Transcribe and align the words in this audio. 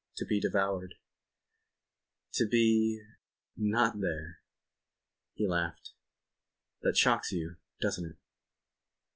to 0.17 0.25
be 0.25 0.39
devoured... 0.39 0.95
to 2.33 2.47
be... 2.47 3.03
not 3.55 3.99
there." 3.99 4.39
He 5.35 5.47
laughed. 5.47 5.91
"That 6.81 6.97
shocks 6.97 7.31
you. 7.31 7.57
Doesn't 7.81 8.05
it?" 8.09 8.17